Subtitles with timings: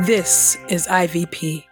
[0.00, 1.71] This is IVP.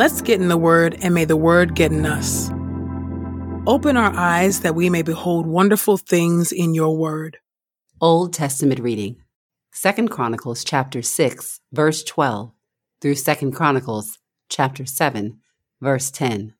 [0.00, 2.48] Let's get in the Word, and may the Word get in us.
[3.66, 7.36] Open our eyes that we may behold wonderful things in your Word.
[8.00, 9.22] Old Testament reading.
[9.78, 12.50] 2 Chronicles chapter 6, verse 12
[13.02, 15.38] through 2 Chronicles chapter 7,
[15.82, 16.54] verse 10.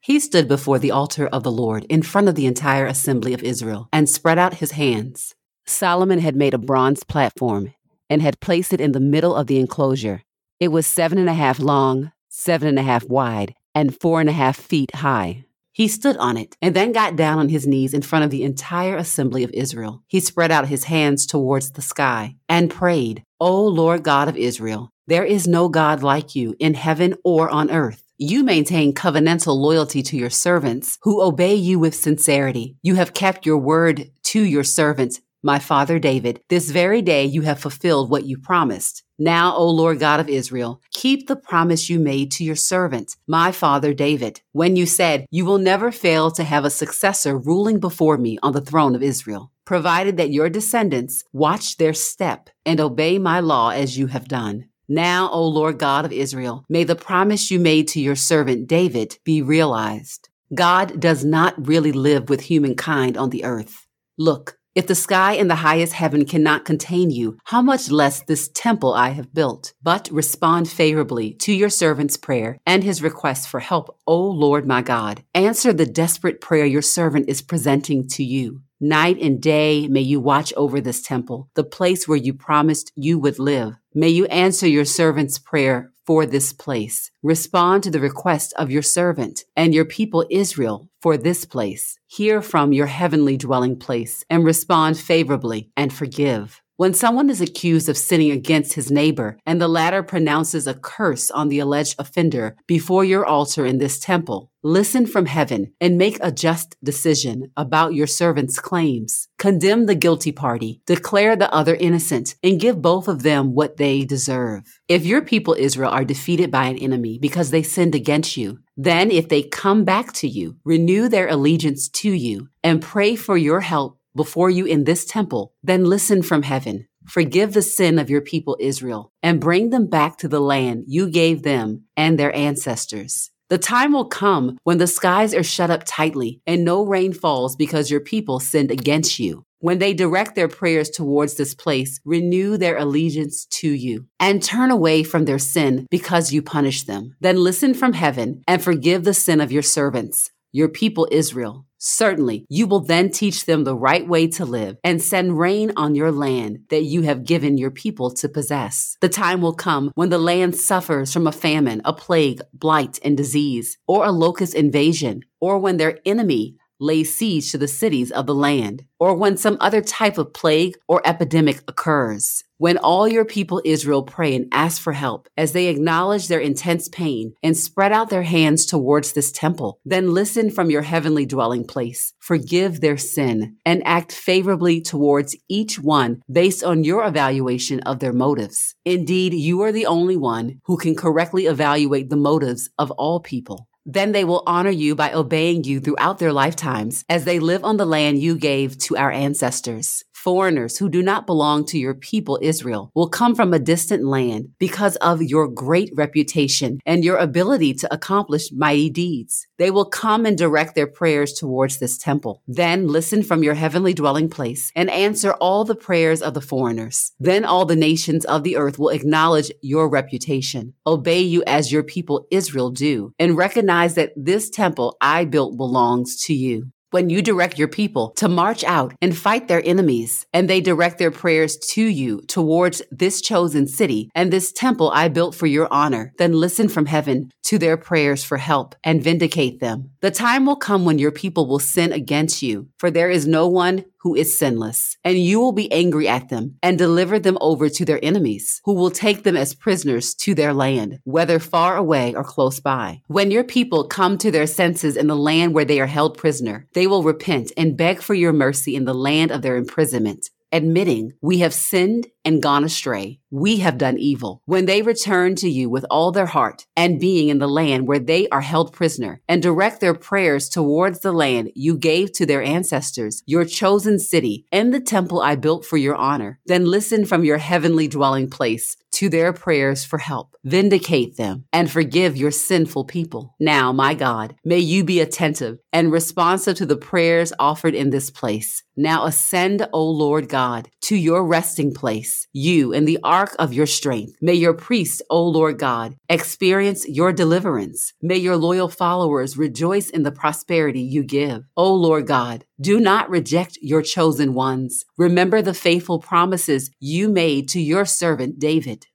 [0.00, 3.42] He stood before the altar of the Lord in front of the entire assembly of
[3.42, 5.34] Israel and spread out his hands.
[5.64, 7.72] Solomon had made a bronze platform
[8.10, 10.20] and had placed it in the middle of the enclosure.
[10.60, 14.28] It was seven and a half long, seven and a half wide, and four and
[14.28, 15.44] a half feet high.
[15.72, 18.44] He stood on it and then got down on his knees in front of the
[18.44, 20.02] entire assembly of Israel.
[20.06, 24.90] He spread out his hands towards the sky and prayed, O Lord God of Israel,
[25.06, 28.02] there is no God like you in heaven or on earth.
[28.18, 32.76] You maintain covenantal loyalty to your servants who obey you with sincerity.
[32.82, 37.42] You have kept your word to your servants my father David, this very day you
[37.42, 39.03] have fulfilled what you promised.
[39.18, 43.52] Now, O Lord God of Israel, keep the promise you made to your servant, my
[43.52, 48.18] father David, when you said, You will never fail to have a successor ruling before
[48.18, 53.18] me on the throne of Israel, provided that your descendants watch their step and obey
[53.18, 54.68] my law as you have done.
[54.88, 59.18] Now, O Lord God of Israel, may the promise you made to your servant David
[59.22, 60.28] be realized.
[60.52, 63.86] God does not really live with humankind on the earth.
[64.18, 68.48] Look, if the sky and the highest heaven cannot contain you, how much less this
[68.48, 69.72] temple I have built?
[69.82, 74.82] But respond favorably to your servant's prayer and his request for help, O Lord my
[74.82, 75.22] God.
[75.32, 78.62] Answer the desperate prayer your servant is presenting to you.
[78.80, 83.18] Night and day may you watch over this temple, the place where you promised you
[83.18, 83.74] would live.
[83.94, 87.10] May you answer your servant's prayer for this place.
[87.22, 91.98] Respond to the request of your servant and your people Israel for this place.
[92.06, 96.60] Hear from your heavenly dwelling place and respond favorably and forgive.
[96.76, 101.30] When someone is accused of sinning against his neighbor and the latter pronounces a curse
[101.30, 106.18] on the alleged offender before your altar in this temple, listen from heaven and make
[106.20, 109.28] a just decision about your servant's claims.
[109.38, 114.04] Condemn the guilty party, declare the other innocent, and give both of them what they
[114.04, 114.80] deserve.
[114.88, 119.12] If your people Israel are defeated by an enemy because they sinned against you, then
[119.12, 123.60] if they come back to you, renew their allegiance to you, and pray for your
[123.60, 126.86] help before you in this temple, then listen from heaven.
[127.06, 131.10] Forgive the sin of your people Israel and bring them back to the land you
[131.10, 133.30] gave them and their ancestors.
[133.50, 137.56] The time will come when the skies are shut up tightly and no rain falls
[137.56, 139.44] because your people sinned against you.
[139.60, 144.70] When they direct their prayers towards this place, renew their allegiance to you and turn
[144.70, 147.16] away from their sin because you punish them.
[147.20, 151.66] Then listen from heaven and forgive the sin of your servants, your people Israel.
[151.86, 155.94] Certainly, you will then teach them the right way to live and send rain on
[155.94, 158.96] your land that you have given your people to possess.
[159.02, 163.18] The time will come when the land suffers from a famine, a plague, blight, and
[163.18, 168.26] disease, or a locust invasion, or when their enemy lay siege to the cities of
[168.26, 172.44] the land, or when some other type of plague or epidemic occurs.
[172.58, 176.88] When all your people Israel pray and ask for help, as they acknowledge their intense
[176.88, 181.66] pain and spread out their hands towards this temple, then listen from your heavenly dwelling
[181.66, 187.98] place, forgive their sin, and act favorably towards each one based on your evaluation of
[187.98, 188.74] their motives.
[188.84, 193.68] Indeed, you are the only one who can correctly evaluate the motives of all people.
[193.86, 197.76] Then they will honor you by obeying you throughout their lifetimes as they live on
[197.76, 200.04] the land you gave to our ancestors.
[200.24, 204.48] Foreigners who do not belong to your people Israel will come from a distant land
[204.58, 209.46] because of your great reputation and your ability to accomplish mighty deeds.
[209.58, 212.42] They will come and direct their prayers towards this temple.
[212.48, 217.12] Then listen from your heavenly dwelling place and answer all the prayers of the foreigners.
[217.20, 221.82] Then all the nations of the earth will acknowledge your reputation, obey you as your
[221.82, 227.20] people Israel do, and recognize that this temple I built belongs to you when you
[227.20, 231.56] direct your people to march out and fight their enemies, and they direct their prayers
[231.56, 236.34] to you towards this chosen city and this temple I built for your honor, then
[236.34, 239.90] listen from heaven to their prayers for help and vindicate them.
[240.02, 243.48] The time will come when your people will sin against you, for there is no
[243.48, 247.68] one who is sinless, and you will be angry at them and deliver them over
[247.70, 252.14] to their enemies, who will take them as prisoners to their land, whether far away
[252.14, 253.00] or close by.
[253.08, 256.68] When your people come to their senses in the land where they are held prisoner,
[256.74, 261.12] they will repent and beg for your mercy in the land of their imprisonment admitting
[261.20, 263.20] we have sinned and gone astray.
[263.30, 264.42] We have done evil.
[264.46, 267.98] When they return to you with all their heart and being in the land where
[267.98, 272.42] they are held prisoner and direct their prayers towards the land you gave to their
[272.42, 277.24] ancestors, your chosen city, and the temple I built for your honor, then listen from
[277.24, 280.36] your heavenly dwelling place to their prayers for help.
[280.44, 283.34] Vindicate them and forgive your sinful people.
[283.40, 288.10] Now, my God, may you be attentive and responsive to the prayers offered in this
[288.10, 288.62] place.
[288.76, 293.66] Now ascend, O Lord God, to your resting place, you in the ark of your
[293.66, 294.14] strength.
[294.20, 297.92] May your priests, O Lord God, experience your deliverance.
[298.00, 301.44] May your loyal followers rejoice in the prosperity you give.
[301.56, 304.84] O Lord God, do not reject your chosen ones.
[304.96, 308.86] Remember the faithful promises you made to your servant David.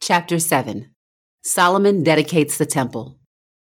[0.00, 0.90] Chapter 7
[1.42, 3.18] Solomon dedicates the temple.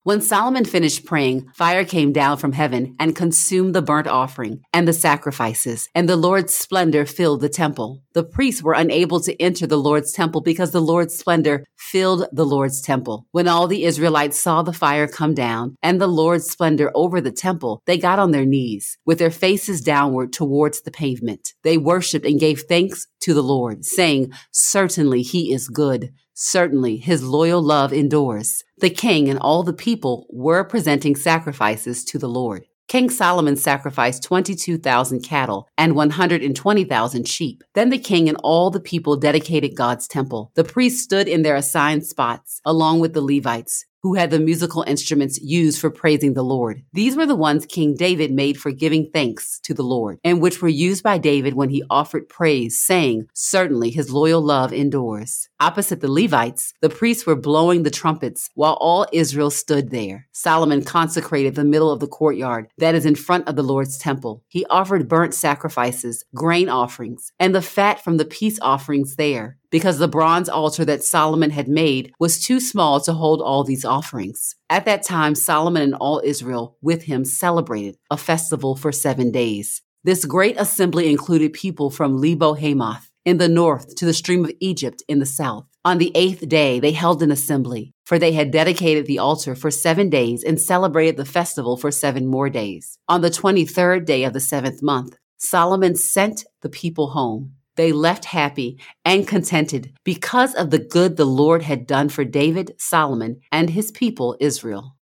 [0.06, 4.86] When Solomon finished praying, fire came down from heaven and consumed the burnt offering and
[4.86, 8.04] the sacrifices, and the Lord's splendor filled the temple.
[8.12, 12.46] The priests were unable to enter the Lord's temple because the Lord's splendor filled the
[12.46, 13.26] Lord's temple.
[13.32, 17.32] When all the Israelites saw the fire come down and the Lord's splendor over the
[17.32, 21.52] temple, they got on their knees with their faces downward towards the pavement.
[21.64, 26.12] They worshiped and gave thanks to the Lord, saying, Certainly he is good.
[26.38, 28.62] Certainly his loyal love endures.
[28.76, 32.66] The king and all the people were presenting sacrifices to the Lord.
[32.88, 37.64] King Solomon sacrificed 22,000 cattle and 120,000 sheep.
[37.72, 40.52] Then the king and all the people dedicated God's temple.
[40.56, 44.84] The priests stood in their assigned spots, along with the Levites who had the musical
[44.86, 46.82] instruments used for praising the Lord.
[46.92, 50.62] These were the ones King David made for giving thanks to the Lord, and which
[50.62, 55.48] were used by David when he offered praise, saying, Certainly his loyal love endures.
[55.58, 60.28] Opposite the Levites, the priests were blowing the trumpets while all Israel stood there.
[60.32, 64.42] Solomon consecrated the middle of the courtyard that is in front of the Lord's temple.
[64.48, 69.98] He offered burnt sacrifices, grain offerings, and the fat from the peace offerings there because
[69.98, 74.54] the bronze altar that Solomon had made was too small to hold all these offerings.
[74.70, 79.82] At that time, Solomon and all Israel with him celebrated a festival for seven days.
[80.04, 84.52] This great assembly included people from Lebo Hamath in the north to the stream of
[84.60, 85.66] Egypt in the south.
[85.84, 89.70] On the eighth day, they held an assembly, for they had dedicated the altar for
[89.70, 92.98] seven days and celebrated the festival for seven more days.
[93.08, 97.55] On the 23rd day of the seventh month, Solomon sent the people home.
[97.76, 102.74] They left happy and contented because of the good the Lord had done for David,
[102.78, 104.96] Solomon, and his people Israel.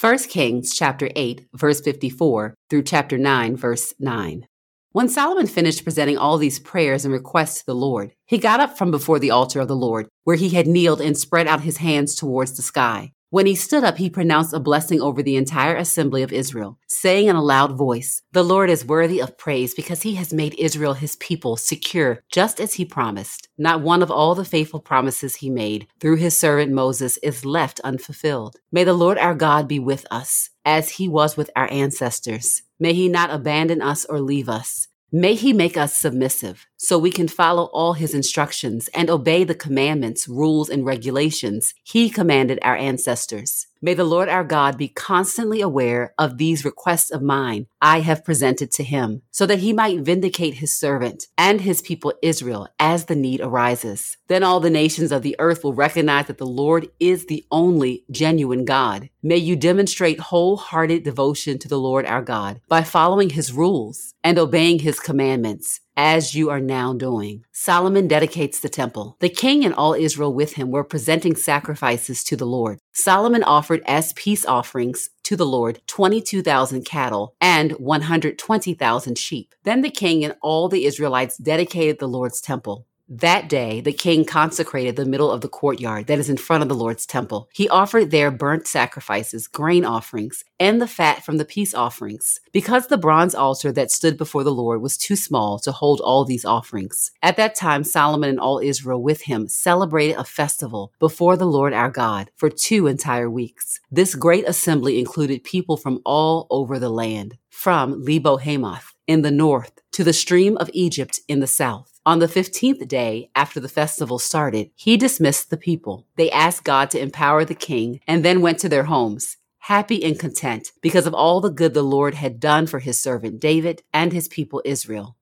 [0.00, 4.46] 1 Kings chapter 8 verse 54 through chapter 9 verse 9.
[4.90, 8.76] When Solomon finished presenting all these prayers and requests to the Lord, he got up
[8.76, 11.78] from before the altar of the Lord, where he had kneeled and spread out his
[11.78, 13.12] hands towards the sky.
[13.30, 17.26] When he stood up, he pronounced a blessing over the entire assembly of Israel, saying
[17.26, 20.94] in a loud voice, The Lord is worthy of praise because he has made Israel
[20.94, 23.48] his people secure, just as he promised.
[23.58, 27.80] Not one of all the faithful promises he made through his servant Moses is left
[27.80, 28.56] unfulfilled.
[28.70, 32.62] May the Lord our God be with us, as he was with our ancestors.
[32.78, 34.88] May he not abandon us or leave us.
[35.16, 39.54] May he make us submissive so we can follow all his instructions and obey the
[39.54, 43.68] commandments, rules, and regulations he commanded our ancestors.
[43.84, 48.24] May the Lord our God be constantly aware of these requests of mine I have
[48.24, 53.04] presented to him, so that he might vindicate his servant and his people Israel as
[53.04, 54.16] the need arises.
[54.26, 58.06] Then all the nations of the earth will recognize that the Lord is the only
[58.10, 59.10] genuine God.
[59.22, 64.38] May you demonstrate wholehearted devotion to the Lord our God by following his rules and
[64.38, 65.80] obeying his commandments.
[65.96, 67.44] As you are now doing.
[67.52, 69.16] Solomon dedicates the temple.
[69.20, 72.78] The king and all Israel with him were presenting sacrifices to the Lord.
[72.92, 79.54] Solomon offered as peace offerings to the Lord 22,000 cattle and 120,000 sheep.
[79.64, 82.86] Then the king and all the Israelites dedicated the Lord's temple.
[83.06, 86.70] That day, the king consecrated the middle of the courtyard that is in front of
[86.70, 87.50] the Lord's temple.
[87.52, 92.86] He offered there burnt sacrifices, grain offerings, and the fat from the peace offerings, because
[92.86, 96.46] the bronze altar that stood before the Lord was too small to hold all these
[96.46, 97.10] offerings.
[97.20, 101.74] At that time, Solomon and all Israel with him celebrated a festival before the Lord
[101.74, 103.80] our God for two entire weeks.
[103.90, 109.30] This great assembly included people from all over the land, from Lebo Hamath in the
[109.30, 111.93] north to the stream of Egypt in the south.
[112.06, 116.06] On the 15th day after the festival started, he dismissed the people.
[116.16, 120.18] They asked God to empower the king and then went to their homes, happy and
[120.18, 124.12] content because of all the good the Lord had done for his servant David and
[124.12, 125.16] his people Israel.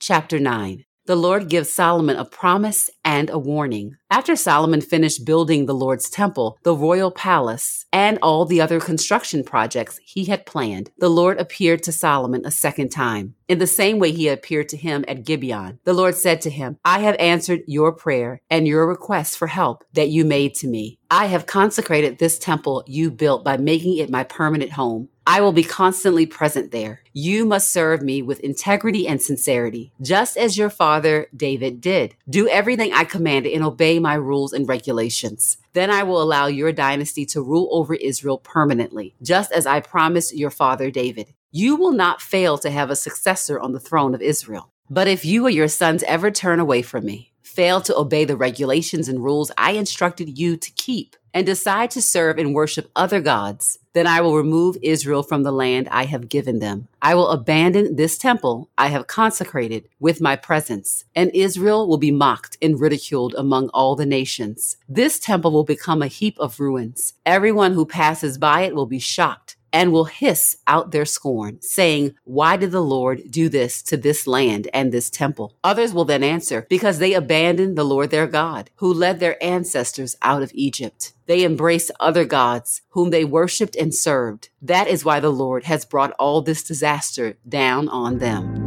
[0.00, 3.98] Chapter 9 The Lord gives Solomon a promise and a warning.
[4.10, 9.44] After Solomon finished building the Lord's temple, the royal palace, and all the other construction
[9.44, 13.34] projects he had planned, the Lord appeared to Solomon a second time.
[13.48, 16.78] In the same way he appeared to him at Gibeon, the Lord said to him,
[16.86, 20.98] I have answered your prayer and your request for help that you made to me.
[21.10, 25.10] I have consecrated this temple you built by making it my permanent home.
[25.26, 27.00] I will be constantly present there.
[27.14, 32.14] You must serve me with integrity and sincerity, just as your father David did.
[32.28, 35.56] Do everything I commanded and obey my rules and regulations.
[35.72, 40.36] Then I will allow your dynasty to rule over Israel permanently, just as I promised
[40.36, 41.32] your father David.
[41.50, 44.72] You will not fail to have a successor on the throne of Israel.
[44.90, 48.36] But if you or your sons ever turn away from me, fail to obey the
[48.36, 53.20] regulations and rules I instructed you to keep, and decide to serve and worship other
[53.20, 56.86] gods, then I will remove Israel from the land I have given them.
[57.02, 62.12] I will abandon this temple I have consecrated with my presence, and Israel will be
[62.12, 64.76] mocked and ridiculed among all the nations.
[64.88, 67.14] This temple will become a heap of ruins.
[67.26, 72.14] Everyone who passes by it will be shocked and will hiss out their scorn, saying,
[72.22, 75.56] Why did the Lord do this to this land and this temple?
[75.64, 80.14] Others will then answer, Because they abandoned the Lord their God, who led their ancestors
[80.22, 81.12] out of Egypt.
[81.26, 84.50] They embraced other gods, whom they worshiped and served.
[84.62, 88.63] That is why the Lord has brought all this disaster down on them.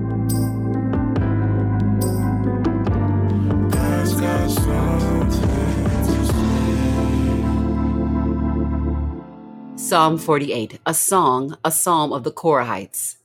[9.88, 13.16] Psalm 48, a song, a psalm of the Korahites.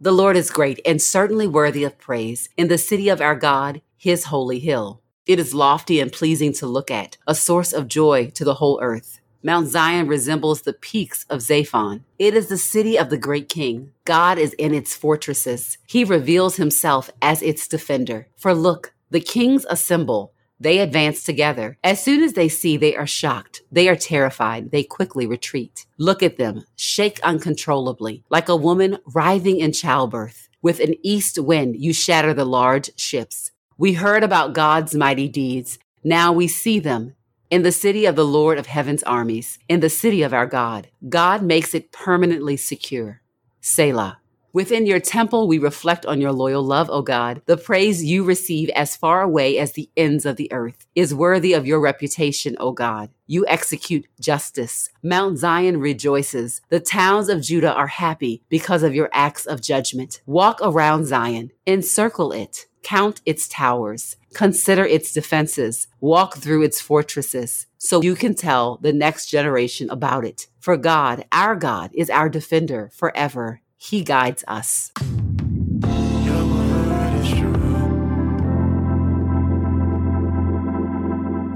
[0.00, 3.82] The Lord is great and certainly worthy of praise in the city of our God,
[3.96, 5.00] his holy hill.
[5.26, 8.80] It is lofty and pleasing to look at, a source of joy to the whole
[8.82, 9.20] earth.
[9.44, 12.00] Mount Zion resembles the peaks of Zaphon.
[12.18, 13.92] It is the city of the great king.
[14.04, 15.78] God is in its fortresses.
[15.86, 18.26] He reveals himself as its defender.
[18.36, 20.31] For look, the kings assemble.
[20.62, 21.76] They advance together.
[21.82, 23.62] As soon as they see, they are shocked.
[23.72, 24.70] They are terrified.
[24.70, 25.86] They quickly retreat.
[25.98, 30.48] Look at them, shake uncontrollably, like a woman writhing in childbirth.
[30.62, 33.50] With an east wind, you shatter the large ships.
[33.76, 35.80] We heard about God's mighty deeds.
[36.04, 37.16] Now we see them
[37.50, 40.88] in the city of the Lord of heaven's armies, in the city of our God.
[41.08, 43.20] God makes it permanently secure.
[43.60, 44.21] Selah.
[44.54, 47.40] Within your temple, we reflect on your loyal love, O God.
[47.46, 51.54] The praise you receive as far away as the ends of the earth is worthy
[51.54, 53.08] of your reputation, O God.
[53.26, 54.90] You execute justice.
[55.02, 56.60] Mount Zion rejoices.
[56.68, 60.20] The towns of Judah are happy because of your acts of judgment.
[60.26, 67.68] Walk around Zion, encircle it, count its towers, consider its defenses, walk through its fortresses,
[67.78, 70.48] so you can tell the next generation about it.
[70.60, 73.62] For God, our God, is our defender forever.
[73.84, 74.92] He guides us.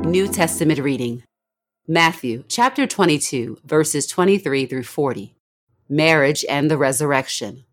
[0.04, 1.22] New Testament reading
[1.86, 5.36] Matthew chapter 22, verses 23 through 40.
[5.88, 7.64] Marriage and the resurrection.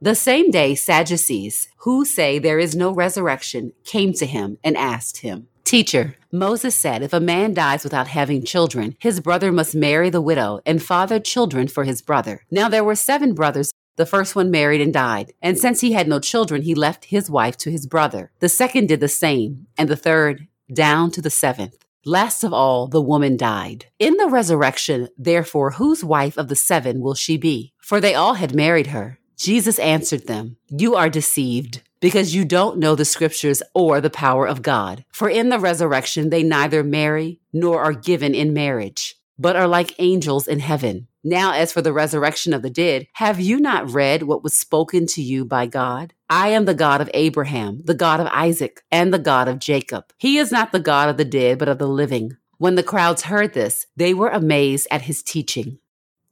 [0.00, 5.18] The same day, Sadducees, who say there is no resurrection, came to him and asked
[5.18, 10.10] him, Teacher, Moses said if a man dies without having children, his brother must marry
[10.10, 12.44] the widow and father children for his brother.
[12.50, 16.08] Now there were seven brothers the first one married and died, and since he had
[16.08, 18.32] no children, he left his wife to his brother.
[18.40, 21.84] The second did the same, and the third down to the seventh.
[22.04, 23.86] Last of all, the woman died.
[23.98, 27.74] In the resurrection, therefore, whose wife of the seven will she be?
[27.78, 29.18] For they all had married her.
[29.36, 34.46] Jesus answered them, You are deceived, because you don't know the scriptures or the power
[34.46, 35.04] of God.
[35.12, 39.94] For in the resurrection, they neither marry nor are given in marriage, but are like
[39.98, 41.06] angels in heaven.
[41.24, 45.06] Now, as for the resurrection of the dead, have you not read what was spoken
[45.08, 46.14] to you by God?
[46.28, 50.12] I am the God of Abraham, the God of Isaac, and the God of Jacob.
[50.18, 52.36] He is not the God of the dead, but of the living.
[52.58, 55.78] When the crowds heard this, they were amazed at his teaching.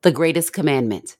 [0.02, 1.16] The greatest commandment.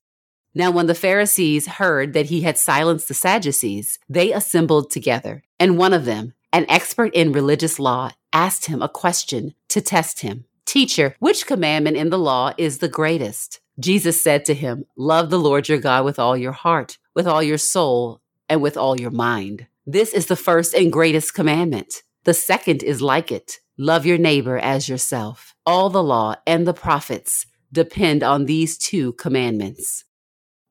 [0.53, 5.79] Now, when the Pharisees heard that he had silenced the Sadducees, they assembled together, and
[5.79, 10.47] one of them, an expert in religious law, asked him a question to test him.
[10.67, 13.61] Teacher, which commandment in the law is the greatest?
[13.79, 17.43] Jesus said to him, Love the Lord your God with all your heart, with all
[17.43, 19.67] your soul, and with all your mind.
[19.87, 22.03] This is the first and greatest commandment.
[22.25, 25.55] The second is like it love your neighbor as yourself.
[25.65, 30.05] All the law and the prophets depend on these two commandments.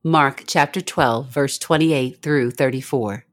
[0.03, 3.25] Mark chapter 12, verse 28 through 34.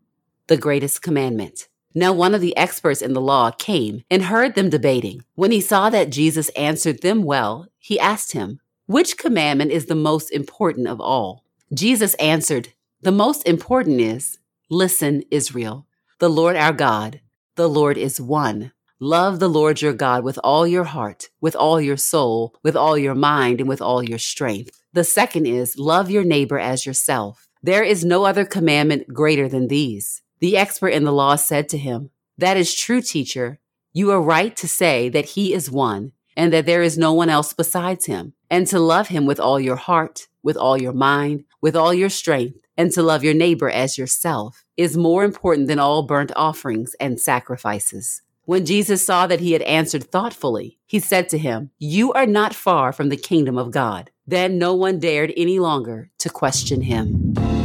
[0.47, 1.69] The greatest commandment.
[1.99, 5.25] Now, one of the experts in the law came and heard them debating.
[5.35, 9.95] When he saw that Jesus answered them well, he asked him, Which commandment is the
[9.95, 11.43] most important of all?
[11.73, 14.37] Jesus answered, The most important is,
[14.69, 15.87] Listen, Israel,
[16.19, 17.23] the Lord our God,
[17.55, 18.73] the Lord is one.
[19.01, 22.99] Love the Lord your God with all your heart, with all your soul, with all
[22.99, 24.83] your mind, and with all your strength.
[24.93, 27.49] The second is, Love your neighbor as yourself.
[27.63, 30.21] There is no other commandment greater than these.
[30.41, 33.59] The expert in the law said to him, That is true, teacher.
[33.93, 37.31] You are right to say that he is one and that there is no one
[37.31, 41.45] else besides him, and to love him with all your heart, with all your mind,
[41.63, 45.79] with all your strength, and to love your neighbor as yourself is more important than
[45.79, 48.21] all burnt offerings and sacrifices.
[48.45, 52.55] When Jesus saw that he had answered thoughtfully, he said to him, You are not
[52.55, 54.11] far from the kingdom of God.
[54.27, 57.56] Then no one dared any longer to question him.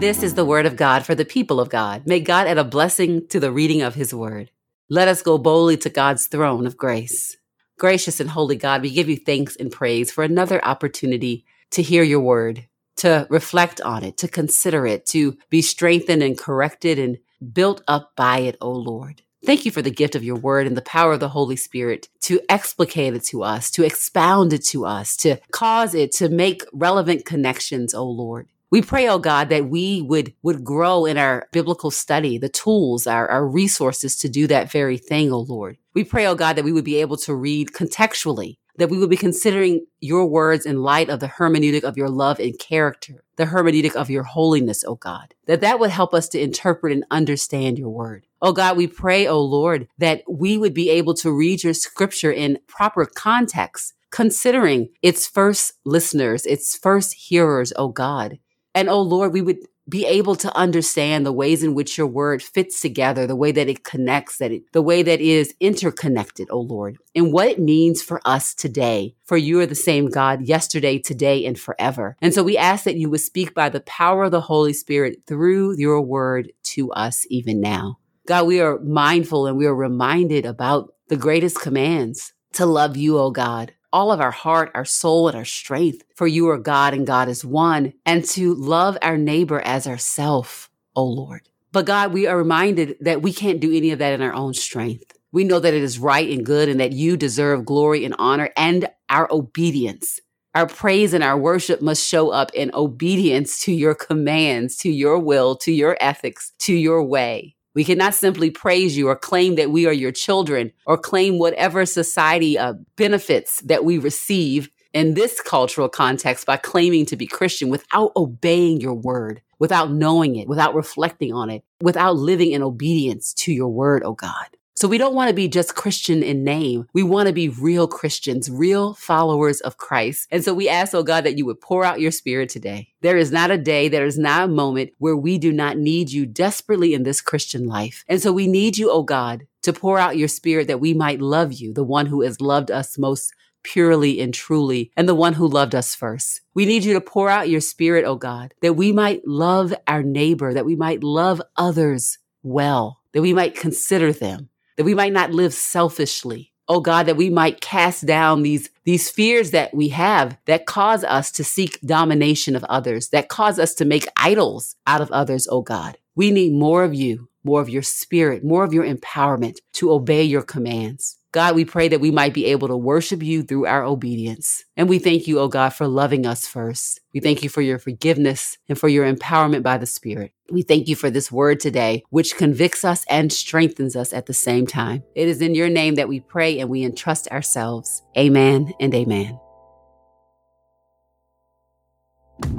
[0.00, 2.06] This is the word of God for the people of God.
[2.06, 4.52] May God add a blessing to the reading of his word.
[4.88, 7.36] Let us go boldly to God's throne of grace.
[7.78, 12.04] Gracious and holy God, we give you thanks and praise for another opportunity to hear
[12.04, 17.18] your word, to reflect on it, to consider it, to be strengthened and corrected and
[17.52, 19.22] built up by it, O Lord.
[19.44, 22.08] Thank you for the gift of your word and the power of the Holy Spirit
[22.20, 26.62] to explicate it to us, to expound it to us, to cause it to make
[26.72, 28.46] relevant connections, O Lord.
[28.70, 33.06] We pray, oh God, that we would, would grow in our biblical study, the tools,
[33.06, 35.78] our, our resources to do that very thing, oh Lord.
[35.94, 39.08] We pray, oh God, that we would be able to read contextually, that we would
[39.08, 43.46] be considering your words in light of the hermeneutic of your love and character, the
[43.46, 47.78] hermeneutic of your holiness, oh God, that that would help us to interpret and understand
[47.78, 48.26] your word.
[48.42, 52.30] Oh God, we pray, oh Lord, that we would be able to read your scripture
[52.30, 58.38] in proper context, considering its first listeners, its first hearers, oh God
[58.78, 62.42] and oh Lord, we would be able to understand the ways in which your word
[62.42, 66.60] fits together, the way that it connects, that it, the way that is interconnected, oh
[66.60, 69.16] Lord, and what it means for us today.
[69.24, 72.16] For you are the same God yesterday, today, and forever.
[72.22, 75.22] And so we ask that you would speak by the power of the Holy Spirit
[75.26, 77.98] through your word to us even now.
[78.26, 83.18] God, we are mindful and we are reminded about the greatest commands to love you,
[83.18, 86.04] oh God, all of our heart, our soul, and our strength.
[86.14, 90.70] For you are God and God is one, and to love our neighbor as ourself,
[90.94, 91.48] O Lord.
[91.72, 94.54] But God, we are reminded that we can't do any of that in our own
[94.54, 95.12] strength.
[95.32, 98.50] We know that it is right and good and that you deserve glory and honor
[98.56, 100.20] and our obedience.
[100.54, 105.18] Our praise and our worship must show up in obedience to your commands, to your
[105.18, 107.54] will, to your ethics, to your way.
[107.74, 111.86] We cannot simply praise you or claim that we are your children or claim whatever
[111.86, 117.68] society uh, benefits that we receive in this cultural context by claiming to be Christian
[117.68, 123.32] without obeying your word, without knowing it, without reflecting on it, without living in obedience
[123.34, 124.46] to your word, oh God.
[124.78, 126.86] So we don't want to be just Christian in name.
[126.92, 130.28] We want to be real Christians, real followers of Christ.
[130.30, 132.90] And so we ask, oh God, that you would pour out your spirit today.
[133.00, 136.12] There is not a day, there is not a moment where we do not need
[136.12, 138.04] you desperately in this Christian life.
[138.06, 141.20] And so we need you, oh God, to pour out your spirit that we might
[141.20, 145.32] love you, the one who has loved us most purely and truly, and the one
[145.32, 146.42] who loved us first.
[146.54, 150.04] We need you to pour out your spirit, oh God, that we might love our
[150.04, 155.12] neighbor, that we might love others well, that we might consider them, that we might
[155.12, 156.52] not live selfishly.
[156.68, 161.02] Oh God, that we might cast down these, these fears that we have that cause
[161.02, 165.48] us to seek domination of others, that cause us to make idols out of others,
[165.50, 165.98] oh God.
[166.14, 170.22] We need more of you, more of your spirit, more of your empowerment to obey
[170.22, 171.17] your commands.
[171.30, 174.64] God, we pray that we might be able to worship you through our obedience.
[174.78, 177.00] And we thank you, oh God, for loving us first.
[177.12, 180.32] We thank you for your forgiveness and for your empowerment by the Spirit.
[180.50, 184.32] We thank you for this word today, which convicts us and strengthens us at the
[184.32, 185.02] same time.
[185.14, 188.02] It is in your name that we pray and we entrust ourselves.
[188.16, 189.38] Amen and amen.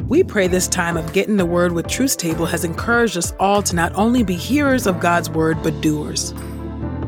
[0.07, 3.63] We pray this time of getting the word with Truth Table has encouraged us all
[3.63, 6.33] to not only be hearers of God's word, but doers.